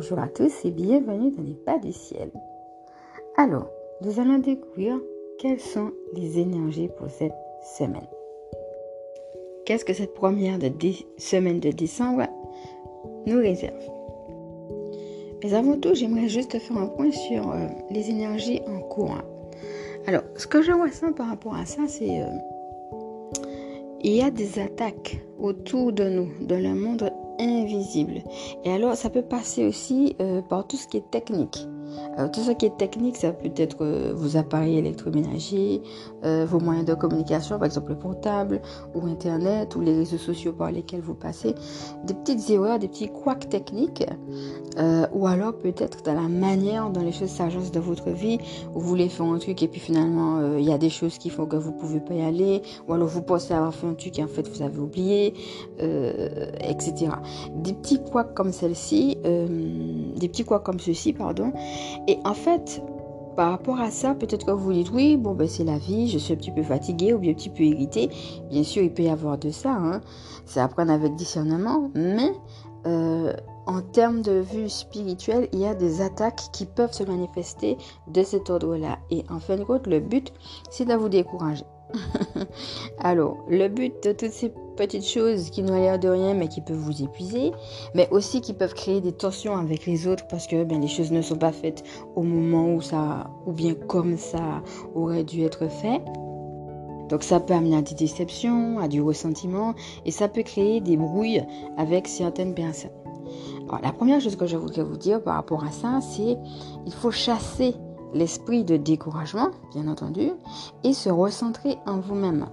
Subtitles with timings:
[0.00, 2.30] Bonjour à tous et bienvenue dans les pas du ciel.
[3.36, 3.68] Alors,
[4.00, 4.96] nous allons découvrir
[5.40, 7.34] quelles sont les énergies pour cette
[7.76, 8.06] semaine.
[9.66, 10.60] Qu'est-ce que cette première
[11.16, 12.28] semaine de décembre
[13.26, 13.74] nous réserve?
[15.42, 19.18] Mais avant tout, j'aimerais juste faire un point sur euh, les énergies en cours.
[20.06, 22.38] Alors, ce que je ressens par rapport à ça, c'est euh,
[24.04, 28.22] il y a des attaques autour de nous, dans le monde invisible.
[28.64, 31.66] Et alors, ça peut passer aussi euh, par tout ce qui est technique.
[32.18, 35.82] Euh, tout ce qui est technique, ça peut être euh, vos appareils électroménagers,
[36.24, 38.60] euh, vos moyens de communication, par exemple le portable
[38.94, 41.54] ou Internet ou les réseaux sociaux par lesquels vous passez,
[42.04, 44.04] des petites erreurs, des petits couacs techniques,
[45.12, 48.38] ou alors peut-être dans la manière dont les choses s'agencent dans votre vie,
[48.74, 51.30] où vous voulez faire un truc et puis finalement il y a des choses qui
[51.30, 54.18] font que vous pouvez pas y aller, ou alors vous pensez avoir fait un truc
[54.18, 55.34] et en fait vous avez oublié,
[55.78, 57.08] etc.
[57.56, 61.52] Des petits couacs comme celle-ci, des petits couacs comme ceci, pardon,
[62.06, 62.82] et en fait,
[63.36, 66.18] par rapport à ça, peut-être que vous dites oui, bon ben c'est la vie, je
[66.18, 68.10] suis un petit peu fatiguée ou bien un petit peu irritée.
[68.50, 70.00] Bien sûr, il peut y avoir de ça, hein.
[70.44, 72.32] c'est apprendre avec discernement, mais
[72.86, 73.32] euh,
[73.66, 77.76] en termes de vue spirituelle, il y a des attaques qui peuvent se manifester
[78.08, 78.98] de cet ordre-là.
[79.10, 80.32] Et en fin de compte, le but,
[80.70, 81.64] c'est de vous décourager.
[82.98, 86.60] Alors, le but de toutes ces petites choses qui n'ont l'air de rien mais qui
[86.60, 87.52] peuvent vous épuiser,
[87.94, 91.10] mais aussi qui peuvent créer des tensions avec les autres parce que bien, les choses
[91.10, 91.82] ne sont pas faites
[92.14, 94.62] au moment où ça, ou bien comme ça
[94.94, 96.00] aurait dû être fait.
[97.08, 100.96] Donc ça peut amener à des déceptions, à du ressentiment et ça peut créer des
[100.96, 101.42] brouilles
[101.76, 102.90] avec certaines personnes.
[103.68, 106.38] Alors, la première chose que je voudrais vous dire par rapport à ça, c'est
[106.86, 107.74] il faut chasser
[108.14, 110.30] l'esprit de découragement, bien entendu,
[110.84, 112.46] et se recentrer en vous-même.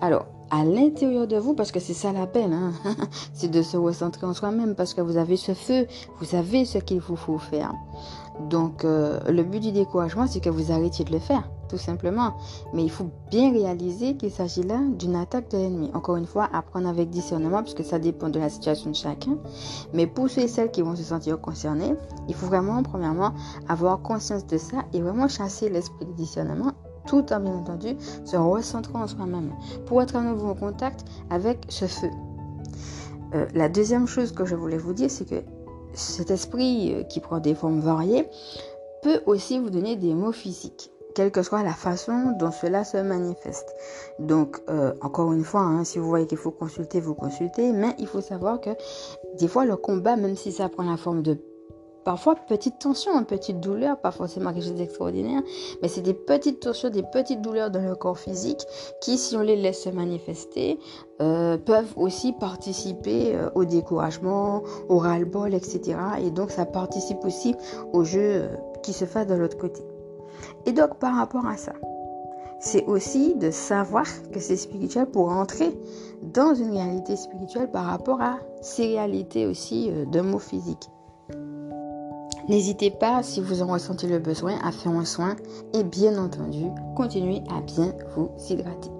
[0.00, 2.72] Alors, à l'intérieur de vous, parce que c'est ça l'appel, hein,
[3.34, 5.86] c'est de se recentrer en soi-même, parce que vous avez ce feu,
[6.18, 7.72] vous savez ce qu'il vous faut faire.
[8.48, 12.34] Donc, euh, le but du découragement, c'est que vous arrêtiez de le faire tout simplement.
[12.72, 15.90] Mais il faut bien réaliser qu'il s'agit là d'une attaque de l'ennemi.
[15.94, 19.38] Encore une fois, apprendre avec discernement, puisque ça dépend de la situation de chacun.
[19.92, 21.94] Mais pour ceux et celles qui vont se sentir concernés,
[22.28, 23.32] il faut vraiment, premièrement,
[23.68, 26.72] avoir conscience de ça et vraiment chasser l'esprit de discernement
[27.06, 29.52] tout en bien entendu se recentrant en soi-même
[29.86, 32.10] pour être à nouveau en contact avec ce feu.
[33.34, 35.42] Euh, la deuxième chose que je voulais vous dire, c'est que
[35.94, 38.26] cet esprit euh, qui prend des formes variées
[39.02, 42.96] peut aussi vous donner des mots physiques quelle que soit la façon dont cela se
[42.96, 43.74] manifeste.
[44.18, 47.94] Donc, euh, encore une fois, hein, si vous voyez qu'il faut consulter, vous consultez, mais
[47.98, 48.70] il faut savoir que
[49.38, 51.38] des fois, le combat, même si ça prend la forme de
[52.08, 55.42] parfois petite tension, une petite douleur, pas forcément quelque chose d'extraordinaire,
[55.82, 58.64] mais c'est des petites tensions, des petites douleurs dans le corps physique
[59.02, 60.78] qui, si on les laisse se manifester,
[61.20, 65.98] euh, peuvent aussi participer euh, au découragement, au ras-le-bol, etc.
[66.22, 67.54] Et donc ça participe aussi
[67.92, 68.48] au jeu
[68.82, 69.82] qui se fait de l'autre côté.
[70.66, 71.72] Et donc par rapport à ça,
[72.60, 75.70] c'est aussi de savoir que c'est spirituel pour entrer
[76.22, 80.90] dans une réalité spirituelle par rapport à ces réalités aussi euh, de mots physiques.
[82.48, 85.36] N'hésitez pas, si vous en ressentez le besoin, à faire un soin
[85.74, 86.64] et bien entendu,
[86.96, 88.90] continuez à bien vous hydrater.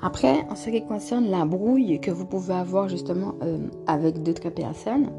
[0.00, 4.50] Après, en ce qui concerne la brouille que vous pouvez avoir justement euh, avec d'autres
[4.50, 5.10] personnes,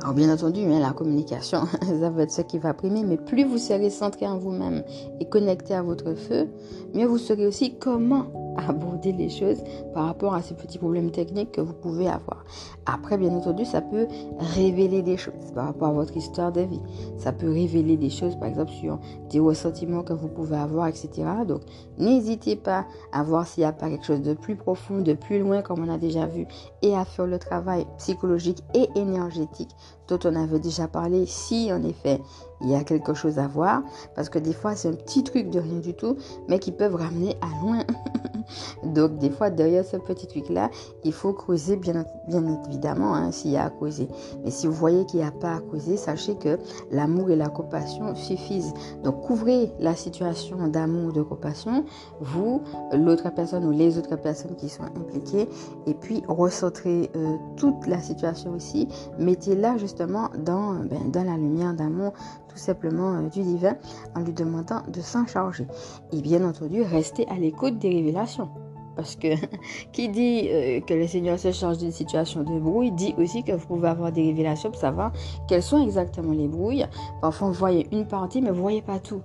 [0.00, 3.44] alors bien entendu, hein, la communication, ça va être ce qui va primer, mais plus
[3.44, 4.84] vous serez centré en vous-même
[5.20, 6.48] et connecté à votre feu,
[6.94, 9.62] mieux vous saurez aussi comment aborder les choses
[9.94, 12.44] par rapport à ces petits problèmes techniques que vous pouvez avoir.
[12.86, 14.06] Après, bien entendu, ça peut
[14.38, 16.80] révéler des choses par rapport à votre histoire de vie.
[17.18, 18.98] Ça peut révéler des choses, par exemple, sur
[19.30, 21.10] des ressentiments que vous pouvez avoir, etc.
[21.46, 21.62] Donc,
[21.98, 25.38] n'hésitez pas à voir s'il n'y a pas quelque chose de plus profond, de plus
[25.38, 26.46] loin, comme on a déjà vu,
[26.82, 29.74] et à faire le travail psychologique et énergétique
[30.08, 32.20] dont on avait déjà parlé, si en effet
[32.60, 33.82] il y a quelque chose à voir,
[34.14, 36.16] parce que des fois c'est un petit truc de rien du tout,
[36.48, 37.84] mais qui peuvent ramener à loin.
[38.82, 40.70] Donc des fois derrière ce petit truc-là,
[41.04, 44.08] il faut creuser bien, bien évidemment hein, s'il y a à creuser.
[44.44, 46.58] Mais si vous voyez qu'il n'y a pas à creuser, sachez que
[46.90, 48.72] l'amour et la compassion suffisent.
[49.04, 51.84] Donc couvrez la situation d'amour ou de compassion,
[52.20, 52.62] vous,
[52.92, 55.48] l'autre personne ou les autres personnes qui sont impliquées,
[55.86, 58.88] et puis recentrez euh, toute la situation aussi,
[59.18, 62.12] mettez-la justement dans, ben, dans la lumière d'amour
[62.58, 63.76] tout simplement euh, du divin
[64.14, 65.66] en lui demandant de s'en charger.
[66.12, 68.48] Et bien entendu, restez à l'écoute des révélations.
[68.96, 69.28] Parce que
[69.92, 73.52] qui dit euh, que le Seigneur se charge d'une situation de brouille, dit aussi que
[73.52, 75.12] vous pouvez avoir des révélations pour savoir
[75.46, 76.86] quelles sont exactement les brouilles.
[77.20, 79.22] Parfois, vous voyez une partie, mais vous voyez pas tout.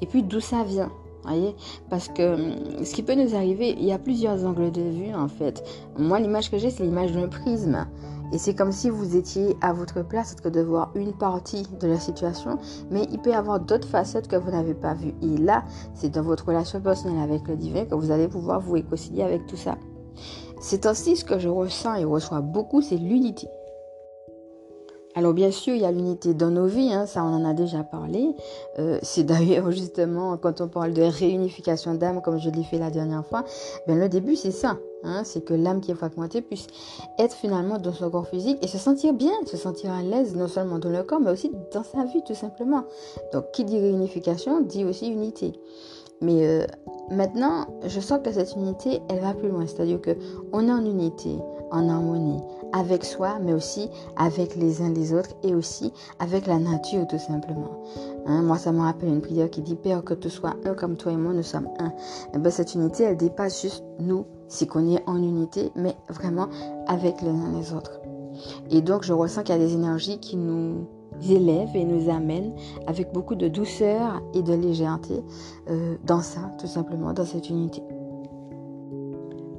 [0.00, 0.90] Et puis, d'où ça vient?
[1.24, 1.54] Voyez
[1.90, 5.14] Parce que hum, ce qui peut nous arriver, il y a plusieurs angles de vue
[5.14, 5.62] en fait.
[5.98, 7.86] Moi, l'image que j'ai, c'est l'image d'un prisme.
[8.32, 11.86] Et c'est comme si vous étiez à votre place que de voir une partie de
[11.86, 12.58] la situation,
[12.90, 15.14] mais il peut y avoir d'autres facettes que vous n'avez pas vues.
[15.22, 18.72] Et là, c'est dans votre relation personnelle avec le divin que vous allez pouvoir vous
[18.72, 19.76] réconcilier avec tout ça.
[20.60, 23.46] C'est aussi ce que je ressens et reçois beaucoup, c'est l'unité.
[25.16, 27.54] Alors bien sûr, il y a l'unité dans nos vies, hein, ça on en a
[27.54, 28.34] déjà parlé.
[28.80, 32.90] Euh, c'est d'ailleurs justement quand on parle de réunification d'âme, comme je l'ai fait la
[32.90, 33.44] dernière fois,
[33.86, 36.66] ben le début c'est ça, hein, c'est que l'âme qui est fragmentée puisse
[37.18, 40.48] être finalement dans son corps physique et se sentir bien, se sentir à l'aise non
[40.48, 42.84] seulement dans le corps, mais aussi dans sa vie tout simplement.
[43.32, 45.52] Donc qui dit réunification dit aussi unité.
[46.24, 46.66] Mais euh,
[47.10, 49.66] maintenant, je sens que cette unité, elle va plus loin.
[49.66, 50.16] C'est-à-dire que
[50.52, 51.38] on est en unité,
[51.70, 52.40] en harmonie
[52.72, 57.18] avec soi, mais aussi avec les uns les autres et aussi avec la nature tout
[57.18, 57.82] simplement.
[58.26, 60.96] Hein, moi, ça me rappelle une prière qui dit Père, que tu sois un comme
[60.96, 61.88] toi et moi, nous sommes un.
[61.88, 65.94] Et eh ben, cette unité, elle dépasse juste nous, si qu'on est en unité, mais
[66.08, 66.48] vraiment
[66.88, 68.00] avec les uns les autres.
[68.70, 70.88] Et donc, je ressens qu'il y a des énergies qui nous
[71.28, 72.52] élèvent et nous amènent
[72.86, 75.22] avec beaucoup de douceur et de légèreté
[75.70, 77.82] euh, dans ça, tout simplement, dans cette unité.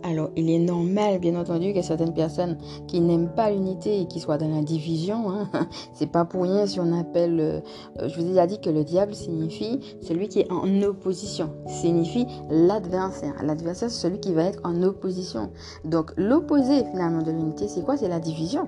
[0.07, 4.01] Alors, il est normal, bien entendu, qu'il y ait certaines personnes qui n'aiment pas l'unité
[4.01, 5.31] et qui soient dans la division.
[5.31, 5.49] Hein.
[5.93, 7.39] C'est pas pour rien si on appelle.
[7.39, 7.59] Euh,
[8.07, 11.49] je vous ai déjà dit que le diable signifie celui qui est en opposition.
[11.65, 13.33] Signifie l'adversaire.
[13.43, 15.49] L'adversaire, c'est celui qui va être en opposition.
[15.85, 17.97] Donc, l'opposé finalement de l'unité, c'est quoi?
[17.97, 18.67] C'est la division.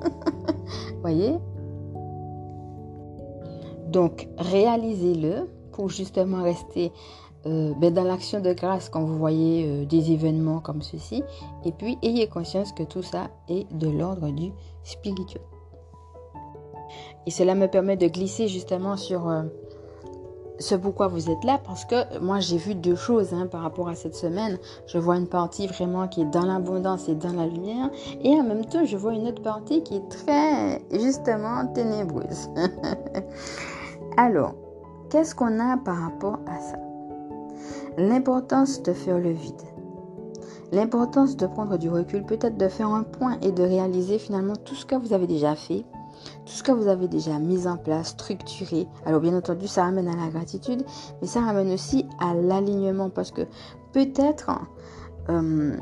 [1.02, 1.34] Voyez?
[3.88, 6.92] Donc, réalisez-le pour justement rester
[7.46, 11.22] euh, ben, dans l'action de grâce quand vous voyez euh, des événements comme ceci.
[11.64, 14.50] Et puis, ayez conscience que tout ça est de l'ordre du
[14.82, 15.42] spirituel.
[17.26, 19.42] Et cela me permet de glisser justement sur euh,
[20.58, 23.88] ce pourquoi vous êtes là, parce que moi j'ai vu deux choses hein, par rapport
[23.88, 24.58] à cette semaine.
[24.86, 27.90] Je vois une partie vraiment qui est dans l'abondance et dans la lumière,
[28.22, 32.48] et en même temps je vois une autre partie qui est très justement ténébreuse.
[34.20, 34.56] Alors,
[35.10, 36.76] qu'est-ce qu'on a par rapport à ça?
[37.98, 39.62] L'importance de faire le vide.
[40.72, 44.74] L'importance de prendre du recul, peut-être de faire un point et de réaliser finalement tout
[44.74, 45.84] ce que vous avez déjà fait,
[46.44, 48.88] tout ce que vous avez déjà mis en place, structuré.
[49.06, 50.84] Alors bien entendu, ça ramène à la gratitude,
[51.22, 53.42] mais ça ramène aussi à l'alignement parce que
[53.92, 54.50] peut-être
[55.28, 55.76] euh,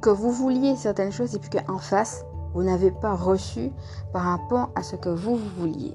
[0.00, 3.70] que vous vouliez certaines choses et puis qu'en face, vous n'avez pas reçu
[4.14, 5.94] par rapport à ce que vous, vous vouliez.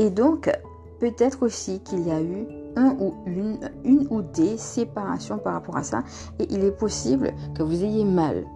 [0.00, 0.50] Et donc,
[0.98, 5.76] peut-être aussi qu'il y a eu un ou une, une ou des séparations par rapport
[5.76, 6.02] à ça.
[6.38, 8.46] Et il est possible que vous ayez mal.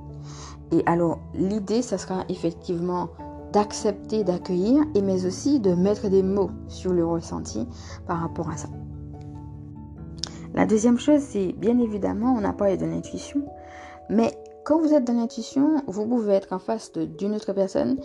[0.72, 3.10] Et alors, l'idée, ça sera effectivement
[3.52, 7.68] d'accepter, d'accueillir, et mais aussi de mettre des mots sur le ressenti
[8.06, 8.68] par rapport à ça.
[10.54, 13.42] La deuxième chose, c'est bien évidemment, on n'a pas de l'intuition,
[14.08, 14.32] mais
[14.64, 17.98] quand vous êtes dans l'intuition, vous pouvez être en face d'une autre personne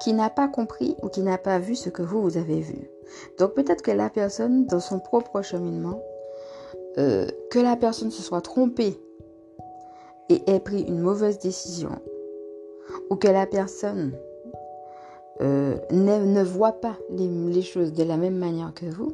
[0.00, 2.90] qui n'a pas compris ou qui n'a pas vu ce que vous, vous avez vu.
[3.38, 6.02] Donc peut-être que la personne, dans son propre cheminement,
[6.98, 8.98] euh, que la personne se soit trompée
[10.28, 11.90] et ait pris une mauvaise décision,
[13.10, 14.12] ou que la personne
[15.40, 19.12] euh, ne, voit pas les, choses de la même manière que vous,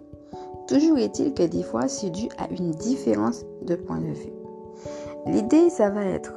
[0.68, 4.32] toujours est-il que des fois c'est dû à une différence de point de vue.
[5.26, 6.34] L'idée, ça va être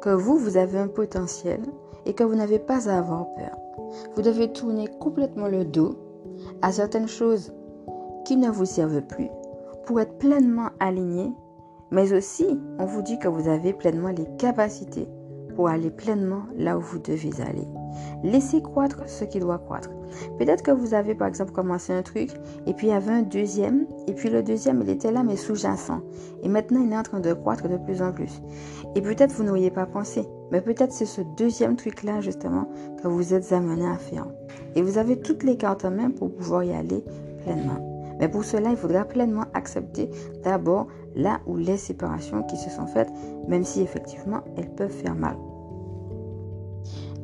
[0.00, 1.60] que vous, vous avez un potentiel
[2.06, 3.56] et que vous n'avez pas à avoir peur.
[4.14, 5.96] Vous devez tourner complètement le dos
[6.62, 7.52] à certaines choses
[8.24, 9.28] qui ne vous servent plus
[9.86, 11.32] pour être pleinement aligné,
[11.90, 15.08] mais aussi on vous dit que vous avez pleinement les capacités
[15.54, 17.66] pour aller pleinement là où vous devez aller.
[18.22, 19.90] Laissez croître ce qui doit croître.
[20.38, 22.30] Peut-être que vous avez par exemple commencé un truc
[22.66, 25.36] et puis il y avait un deuxième et puis le deuxième il était là mais
[25.36, 26.00] sous-jacent
[26.42, 28.42] et maintenant il est en train de croître de plus en plus.
[28.94, 32.68] Et peut-être vous n'auriez pas pensé, mais peut-être c'est ce deuxième truc là justement
[33.02, 34.26] que vous êtes amené à faire.
[34.74, 37.04] Et vous avez toutes les cartes en main pour pouvoir y aller
[37.42, 37.92] pleinement.
[38.20, 40.08] Mais pour cela, il faudra pleinement accepter
[40.44, 43.10] d'abord là où les séparations qui se sont faites,
[43.48, 45.36] même si effectivement elles peuvent faire mal.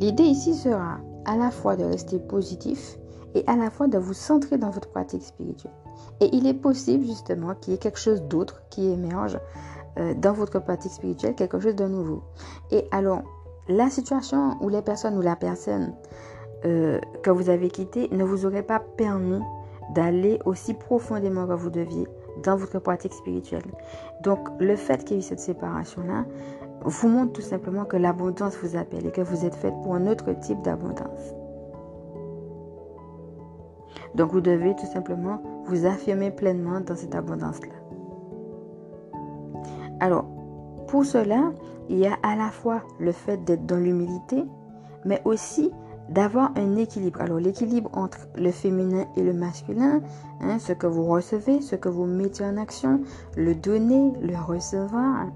[0.00, 2.98] L'idée ici sera à la fois de rester positif
[3.34, 5.72] et à la fois de vous centrer dans votre pratique spirituelle.
[6.20, 9.38] Et il est possible justement qu'il y ait quelque chose d'autre qui émerge
[9.98, 12.22] euh, dans votre pratique spirituelle, quelque chose de nouveau.
[12.70, 13.22] Et alors,
[13.68, 15.94] la situation où les personnes ou la personne
[16.64, 19.40] euh, que vous avez quitté ne vous aurait pas permis
[19.94, 22.06] d'aller aussi profondément que vous deviez
[22.42, 23.64] dans votre pratique spirituelle.
[24.22, 26.24] Donc le fait qu'il y ait eu cette séparation-là
[26.82, 30.06] vous montre tout simplement que l'abondance vous appelle et que vous êtes fait pour un
[30.06, 31.34] autre type d'abondance.
[34.14, 37.74] Donc vous devez tout simplement vous affirmer pleinement dans cette abondance-là.
[40.00, 40.24] Alors,
[40.86, 41.52] pour cela,
[41.88, 44.44] il y a à la fois le fait d'être dans l'humilité,
[45.04, 45.70] mais aussi
[46.08, 47.20] d'avoir un équilibre.
[47.20, 50.00] Alors l'équilibre entre le féminin et le masculin,
[50.40, 53.00] hein, ce que vous recevez, ce que vous mettez en action,
[53.36, 55.26] le donner, le recevoir.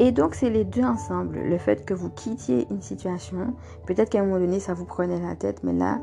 [0.00, 3.54] Et donc c'est les deux ensemble, le fait que vous quittiez une situation,
[3.86, 6.00] peut-être qu'à un moment donné ça vous prenait la tête, mais là,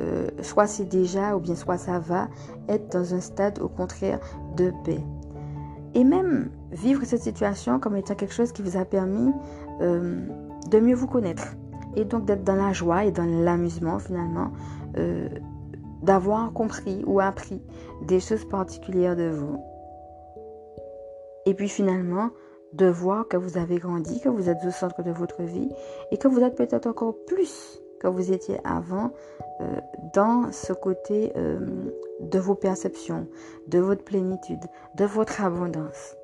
[0.00, 2.28] euh, soit c'est déjà ou bien soit ça va
[2.68, 4.20] être dans un stade au contraire
[4.56, 5.00] de paix.
[5.94, 9.32] Et même vivre cette situation comme étant quelque chose qui vous a permis
[9.80, 10.20] euh,
[10.70, 11.56] de mieux vous connaître.
[11.96, 14.52] Et donc d'être dans la joie et dans l'amusement finalement,
[14.98, 15.28] euh,
[16.02, 17.62] d'avoir compris ou appris
[18.06, 19.58] des choses particulières de vous.
[21.46, 22.28] Et puis finalement,
[22.72, 25.70] de voir que vous avez grandi, que vous êtes au centre de votre vie
[26.10, 29.10] et que vous êtes peut-être encore plus que vous étiez avant
[29.60, 29.66] euh,
[30.14, 31.58] dans ce côté euh,
[32.20, 33.26] de vos perceptions,
[33.66, 34.64] de votre plénitude,
[34.96, 36.16] de votre abondance.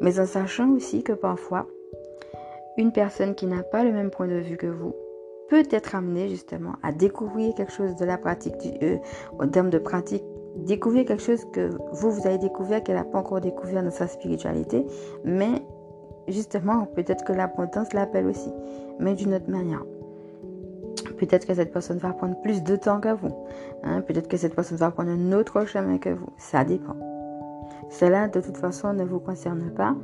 [0.00, 1.66] Mais en sachant aussi que parfois,
[2.76, 4.94] une personne qui n'a pas le même point de vue que vous
[5.48, 8.96] peut être amenée justement à découvrir quelque chose de la pratique, du, euh,
[9.38, 10.24] en termes de pratique,
[10.56, 14.06] découvrir quelque chose que vous, vous avez découvert, qu'elle n'a pas encore découvert dans sa
[14.06, 14.84] spiritualité,
[15.24, 15.62] mais
[16.28, 18.50] justement, peut-être que l'abondance l'appelle aussi,
[18.98, 19.84] mais d'une autre manière.
[21.18, 23.34] Peut-être que cette personne va prendre plus de temps que vous.
[23.84, 24.02] Hein.
[24.02, 26.28] Peut-être que cette personne va prendre un autre chemin que vous.
[26.36, 26.96] Ça dépend.
[27.88, 29.94] Cela, de toute façon, ne vous concerne pas.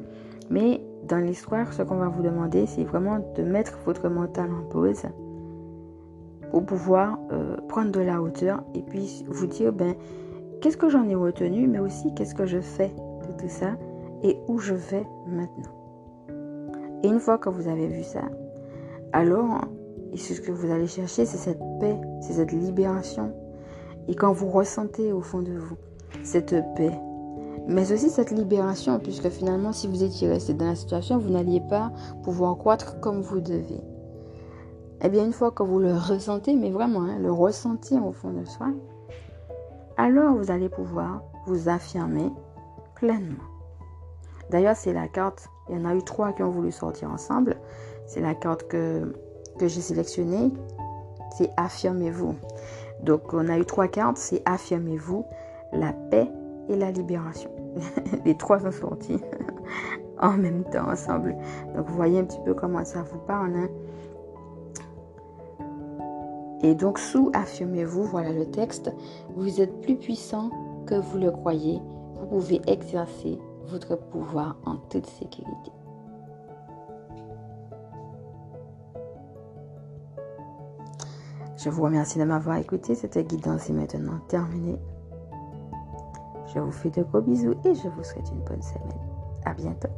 [0.51, 4.63] Mais dans l'histoire, ce qu'on va vous demander, c'est vraiment de mettre votre mental en
[4.69, 5.03] pause
[6.51, 9.95] pour pouvoir euh, prendre de la hauteur et puis vous dire, ben,
[10.61, 12.91] qu'est-ce que j'en ai retenu, mais aussi qu'est-ce que je fais
[13.27, 13.73] de tout ça
[14.23, 15.82] et où je vais maintenant.
[17.03, 18.23] Et une fois que vous avez vu ça,
[19.13, 19.61] alors,
[20.17, 23.35] ce que vous allez chercher, c'est cette paix, c'est cette libération.
[24.09, 25.77] Et quand vous ressentez au fond de vous
[26.23, 26.99] cette paix,
[27.69, 31.61] mais aussi cette libération, puisque finalement, si vous étiez resté dans la situation, vous n'alliez
[31.61, 31.93] pas
[32.23, 33.81] pouvoir croître comme vous devez.
[35.03, 38.33] Eh bien, une fois que vous le ressentez, mais vraiment, hein, le ressentir au fond
[38.33, 38.69] de soi,
[39.97, 42.31] alors vous allez pouvoir vous affirmer
[42.95, 43.45] pleinement.
[44.51, 47.57] D'ailleurs, c'est la carte, il y en a eu trois qui ont voulu sortir ensemble.
[48.07, 49.13] C'est la carte que,
[49.61, 50.51] j'ai sélectionnée,
[51.37, 52.35] c'est affirmez-vous.
[53.03, 55.25] Donc, on a eu trois cartes, c'est affirmez-vous,
[55.73, 56.29] la paix
[56.69, 57.51] et la libération.
[58.25, 59.21] Les trois sont sortis
[60.21, 61.37] en même temps ensemble.
[61.75, 63.55] Donc, vous voyez un petit peu comment ça vous parle.
[63.55, 63.69] Hein.
[66.63, 68.93] Et donc, sous affirmez-vous, voilà le texte,
[69.35, 70.51] vous êtes plus puissant
[70.87, 71.81] que vous le croyez.
[72.21, 75.73] Vous pouvez exercer votre pouvoir en toute sécurité.
[81.57, 82.95] Je vous remercie de m'avoir écouté.
[82.95, 84.81] Cette guidance est maintenant terminée.
[86.53, 88.99] Je vous fais de gros bisous et je vous souhaite une bonne semaine.
[89.45, 89.89] À bientôt.